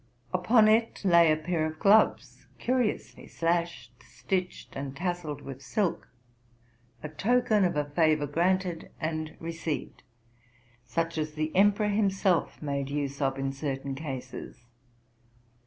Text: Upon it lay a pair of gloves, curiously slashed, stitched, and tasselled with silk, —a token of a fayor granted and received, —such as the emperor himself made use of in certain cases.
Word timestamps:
Upon 0.33 0.67
it 0.67 1.01
lay 1.05 1.31
a 1.31 1.37
pair 1.37 1.63
of 1.63 1.77
gloves, 1.77 2.47
curiously 2.57 3.27
slashed, 3.27 3.93
stitched, 4.01 4.75
and 4.75 4.97
tasselled 4.97 5.43
with 5.43 5.61
silk, 5.61 6.07
—a 7.03 7.09
token 7.09 7.63
of 7.63 7.75
a 7.75 7.85
fayor 7.85 8.25
granted 8.25 8.89
and 8.99 9.37
received, 9.39 10.01
—such 10.83 11.19
as 11.19 11.33
the 11.35 11.55
emperor 11.55 11.89
himself 11.89 12.59
made 12.63 12.89
use 12.89 13.21
of 13.21 13.37
in 13.37 13.53
certain 13.53 13.93
cases. 13.93 14.65